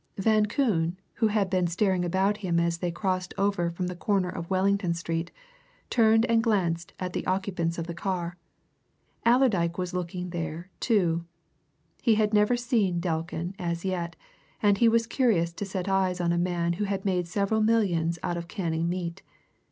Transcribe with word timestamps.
Van 0.17 0.47
Koon, 0.47 0.97
who 1.13 1.27
had 1.27 1.47
been 1.47 1.67
staring 1.67 2.03
about 2.03 2.37
him 2.37 2.59
as 2.59 2.79
they 2.79 2.89
crossed 2.89 3.35
over 3.37 3.69
from 3.69 3.85
the 3.85 3.95
corner 3.95 4.29
of 4.29 4.49
Wellington 4.49 4.95
Street, 4.95 5.29
turned 5.91 6.25
and 6.25 6.41
glanced 6.41 6.93
at 6.99 7.13
the 7.13 7.23
occupants 7.27 7.77
of 7.77 7.85
the 7.85 7.93
car. 7.93 8.35
Allerdyke 9.27 9.77
was 9.77 9.93
looking 9.93 10.31
there, 10.31 10.71
too. 10.79 11.25
He 12.01 12.15
had 12.15 12.33
never 12.33 12.57
seen 12.57 12.99
Delkin 12.99 13.53
as 13.59 13.85
yet, 13.85 14.15
and 14.59 14.79
he 14.79 14.89
was 14.89 15.05
curious 15.05 15.53
to 15.53 15.65
set 15.65 15.87
eyes 15.87 16.19
on 16.19 16.31
a 16.31 16.35
man 16.39 16.73
who 16.81 16.85
had 16.85 17.05
made 17.05 17.27
several 17.27 17.61
millions 17.61 18.17
out 18.23 18.37
of 18.37 18.47
canning 18.47 18.89
meat. 18.89 19.21